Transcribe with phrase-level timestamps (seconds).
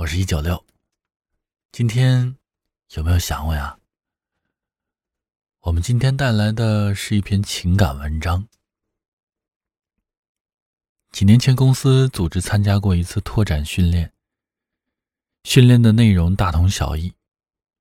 [0.00, 0.64] 我是一九六。
[1.72, 2.34] 今天
[2.94, 3.78] 有没有想我呀？
[5.60, 8.48] 我们今天带来的是一篇情感文章。
[11.12, 14.10] 几年前，公司组织参加过一次拓展训练，
[15.44, 17.12] 训练的内容大同小异，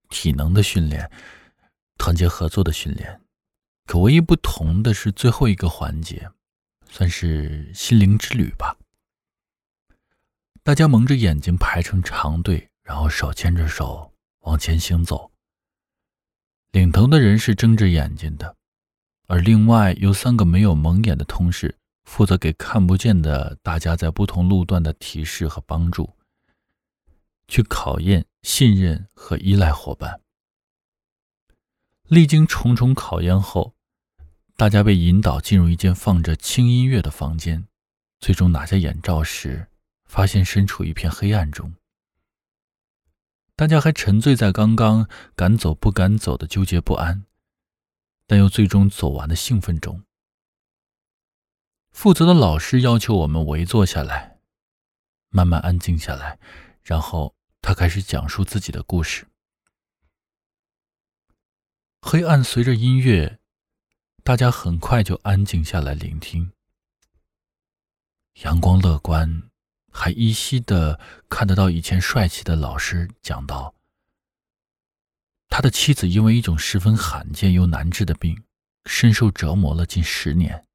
[0.09, 1.09] 体能的训练，
[1.97, 3.21] 团结合作的训练，
[3.85, 6.29] 可唯一不同的是最后一个环节，
[6.89, 8.75] 算是心灵之旅吧。
[10.69, 15.31] 大家蒙着眼睛排成长队，然后手牵着手往前行走。
[16.71, 18.55] 领头的人是睁着眼睛的，
[19.25, 21.75] 而另外有三个没有蒙眼的同事。
[22.03, 26.15] 负责给看不见的大家在不同路段的提示和帮助，
[27.47, 30.21] 去考验信任和依赖伙伴。
[32.03, 33.73] 历经重重考验后，
[34.55, 37.65] 大家被引导进入一间放着轻音乐的房间。
[38.19, 39.68] 最终拿下眼罩时，
[40.09, 41.75] 发现身处一片黑暗中。
[43.55, 47.25] 大家还沉醉在刚刚敢走不敢走的纠结不安，
[48.25, 50.03] 但又最终走完的兴奋中。
[51.91, 54.39] 负责的老师要求我们围坐下来，
[55.29, 56.39] 慢慢安静下来，
[56.81, 59.27] 然后他开始讲述自己的故事。
[62.01, 63.39] 黑暗随着音乐，
[64.23, 66.53] 大家很快就安静下来聆听。
[68.43, 69.48] 阳光乐观，
[69.99, 70.97] 还依稀的
[71.27, 73.75] 看得到以前帅气的老师讲到，
[75.49, 78.41] 他的妻子因为一种十分罕见又难治的病，
[78.85, 80.65] 深受折磨了近十年。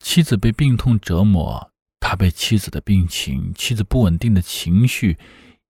[0.00, 5.18] 妻子被病痛折磨，他被妻子的病情、妻子不稳定的情绪，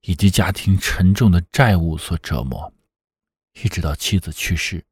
[0.00, 2.74] 以及家庭沉重的债务所折磨，
[3.62, 4.84] 一直到妻子去世。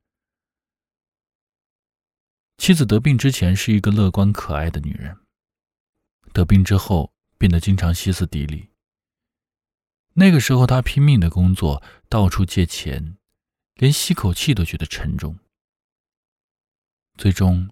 [2.56, 5.16] 妻子得病之前是一个乐观可爱的女人，
[6.38, 8.68] 得病之后变得经常歇斯底里。
[10.14, 13.16] 那个时候，他拼命的工作，到处借钱，
[13.74, 15.36] 连吸口气都觉得沉重。
[17.16, 17.68] 最终。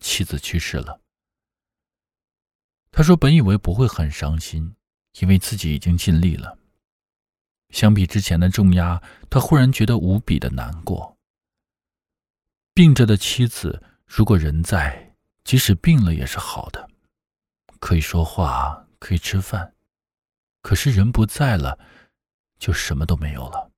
[0.00, 1.00] 妻子去世了，
[2.90, 4.76] 他说：“本以为不会很伤心，
[5.20, 6.58] 因为自己已经尽力了。
[7.70, 11.16] 相比之前的重压，他忽然觉得无比的难过。
[12.74, 16.90] 病着的妻子，如果人在，即使病了也是好的，
[17.84, 19.74] 可以说话，可以吃饭。
[20.62, 21.78] 可是人不在了，
[22.58, 23.70] 就什么都没有了。”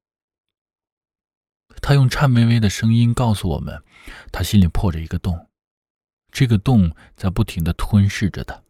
[1.82, 3.82] 他用颤巍巍的声音告诉我们，
[4.30, 5.50] 他心里破着一个洞。
[6.30, 8.62] 这个洞在不停的吞噬着他。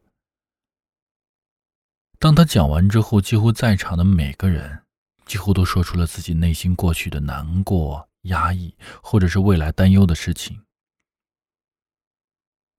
[2.19, 4.85] 当他讲完之后，几乎在场的每个人
[5.27, 10.59] 几乎都说出了自己内心过去的难过、压抑，或者是未来担忧的事情。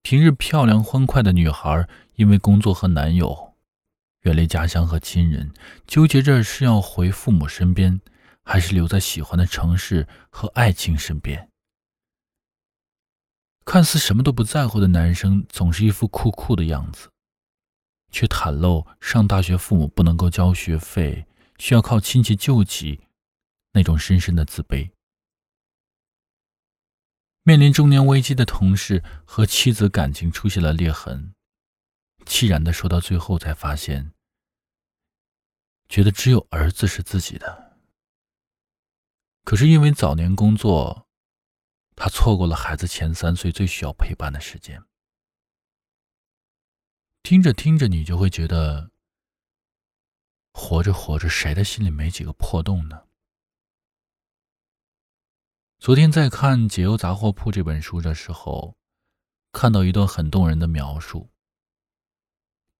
[0.08, 3.52] 平日漂亮欢快的女孩，因为工作和男友
[4.22, 5.52] 远离家乡和亲人，
[5.86, 8.00] 纠结着是要回父母身边，
[8.42, 11.50] 还是留在喜欢的城市和爱情身边。
[13.66, 17.10] 看似什么都不在乎的男生，总是一副酷酷的样子，
[18.10, 21.26] 却袒露上大学父母不能够交学费，
[21.58, 22.98] 需要靠亲戚救济，
[23.74, 24.88] 那种深深的自卑。
[27.48, 31.32] 面临中年危机的同事和妻子感情出现了裂痕，
[32.26, 34.12] 凄然的说到最后才发现，
[35.88, 37.78] 觉得只有儿子是自己的，
[39.44, 41.08] 可是因为早年工作。
[41.96, 44.84] 他错过了孩子前三岁最需要陪伴的时间。
[47.22, 48.90] 听着听着，你就会觉得，
[50.52, 53.07] 活着活着，谁的心里没几个破洞呢？
[55.80, 58.76] 昨天在看《解忧杂货铺》这本书的时候，
[59.52, 61.30] 看到一段很动人的描述。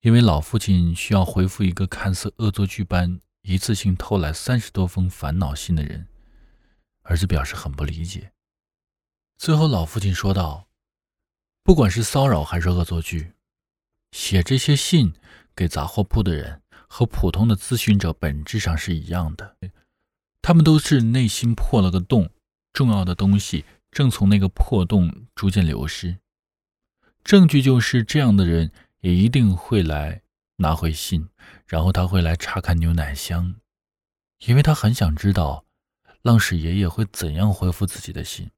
[0.01, 6.09] 因为老父亲需要回复一个看似恶作剧般一次性偷来三十多封烦恼信的人，
[7.03, 8.33] 儿子表示很不理解。
[9.39, 10.67] 最后，老父亲说道
[11.63, 13.33] ：“不管是骚扰还是恶作剧，
[14.11, 15.15] 写这些信
[15.55, 19.57] 给杂货铺的人和普通的咨询者本质上是一样的，
[20.43, 22.29] 他们都是内心破了个洞，
[22.79, 26.19] 重要的东西正从那个破洞逐渐流失。
[27.25, 28.71] 证据就是这样的人
[29.01, 30.23] 也一定会来
[30.59, 31.29] 拿回信，
[31.67, 33.57] 然后他会来查看牛奶箱，
[34.47, 35.65] 因为他很想知道
[36.23, 38.49] 浪矢爷爷会怎样回复自己的信。”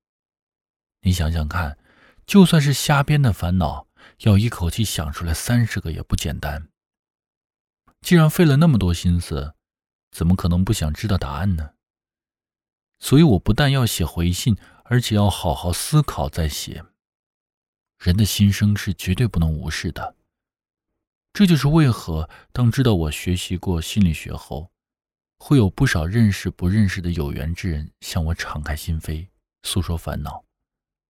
[1.00, 1.78] 你想想看，
[2.26, 3.88] 就算是瞎编的烦恼，
[4.18, 6.68] 要一口气想出来三十个也不简单。
[8.02, 9.54] 既然费了那么多心思，
[10.10, 11.70] 怎么可能不想知道答案呢？
[13.00, 16.84] 所以我不但要写回信，而且要好好思考再写。
[17.98, 20.14] 人的心声是绝对不能无视的。
[21.32, 24.70] 这就是为何当知道我学习过心理学后，
[25.38, 29.28] 会有不少认识不认识的有缘之人向我敞开心扉，
[29.62, 30.44] 诉说烦恼，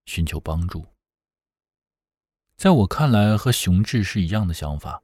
[0.07, 0.87] 寻求帮助。
[2.57, 5.03] 在我看来，和熊志是一样的想法。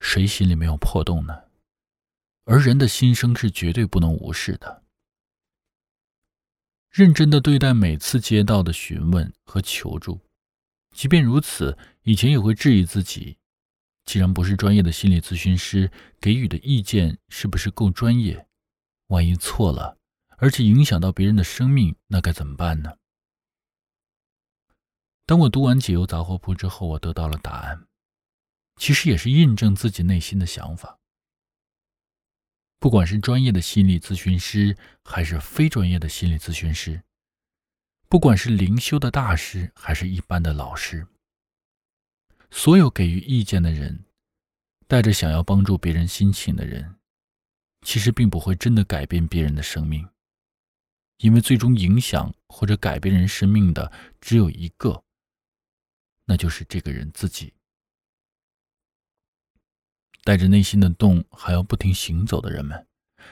[0.00, 1.44] 谁心里没有破洞呢？
[2.44, 4.82] 而人的心声是绝对不能无视的。
[6.90, 10.20] 认真的对待每次接到的询问和求助，
[10.94, 13.38] 即便如此，以前也会质疑自己：
[14.04, 15.90] 既然不是专业的心理咨询师，
[16.20, 18.46] 给予的意见是不是够专业？
[19.06, 19.98] 万一错了，
[20.38, 22.96] 而且影响到别人的生命，那该怎么办呢？
[25.26, 27.86] 当我读完《解忧杂货铺》之后，我得到了答案。
[28.76, 30.99] 其实也是印证自己内心的想法。
[32.80, 34.74] 不管是专业的心理咨询师，
[35.04, 37.02] 还是非专业的心理咨询师；
[38.08, 41.06] 不管是灵修的大师，还是一般的老师，
[42.50, 44.06] 所有给予意见的人，
[44.88, 46.96] 带着想要帮助别人心情的人，
[47.82, 50.08] 其实并不会真的改变别人的生命，
[51.18, 53.92] 因为最终影响或者改变人生命的
[54.22, 55.04] 只有一个，
[56.24, 57.52] 那就是这个人自己。
[60.22, 62.86] 带着内心的洞还要不停行走的人们，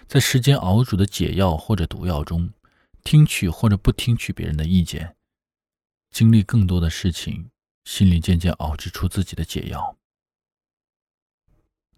[0.06, 2.50] 在时间熬煮的解药或者毒药中，
[3.04, 5.16] 听取或者不听取别人的意见，
[6.10, 7.50] 经历更多的事情，
[7.84, 9.96] 心里渐渐熬制出自己的解药。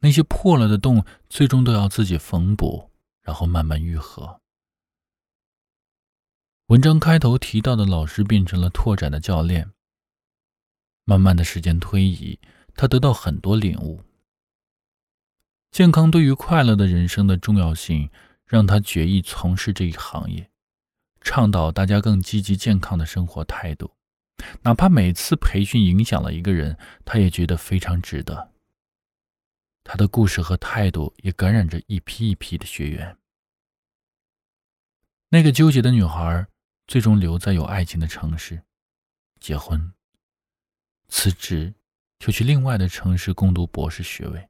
[0.01, 2.91] 那些破了的洞，最终都要自己缝补，
[3.23, 4.41] 然后慢慢愈合。
[6.67, 9.71] 文章开头提到的老师变成了拓展的教练。
[11.05, 12.39] 慢慢的时间推移，
[12.75, 14.01] 他得到很多领悟。
[15.71, 18.11] 健康对于快乐的人生的重要性，
[18.45, 20.51] 让他决意从事这一行业，
[21.21, 23.93] 倡导大家更积极健康的生活态度。
[24.63, 28.53] 哪怕每次培训影响了一个人，他也觉得非常值得。
[29.85, 33.17] 他的故事和态度也感染着一批一批的学员。
[35.29, 36.47] 那个纠结的女孩，
[36.89, 38.61] 最终留在有爱情的城市，
[39.39, 39.93] 结婚，
[41.09, 41.73] 辞职，
[42.19, 44.50] 就去另外的城市攻读博士学位。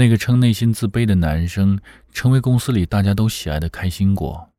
[0.00, 1.78] 那个称内心自卑的男生，
[2.10, 4.50] 成为公司里大家都喜爱的开心果。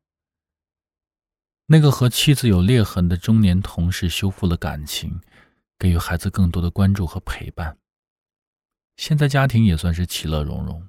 [1.66, 5.20] 那个和妻子有裂痕的中年同事，修复了感情，
[5.80, 7.76] 给予孩子更多的关注和陪伴。
[8.96, 10.86] 现在家庭也算是其乐融融。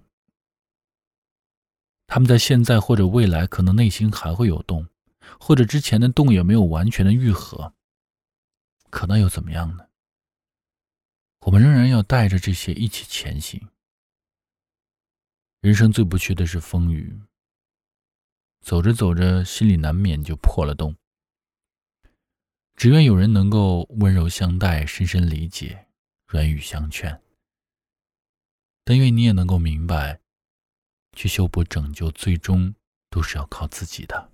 [2.05, 4.87] 他们在现在或者未来，可能内心还会有洞，
[5.39, 7.73] 或者之前的洞也没有完全的愈合。
[8.91, 9.87] 可那又怎么样呢？
[11.39, 13.59] 我们仍然要带着这些一起前行。
[15.63, 17.21] 人生最不缺的是风雨。
[18.59, 20.93] 走着走着，心里难免就破了洞。
[22.75, 25.87] 只愿有人能够温柔相待，深深理解，
[26.27, 27.17] 软语相劝。
[28.83, 30.19] 但愿你也能够明白，
[31.13, 32.75] 去修补、拯救，最终
[33.09, 34.32] 都是要靠自己的。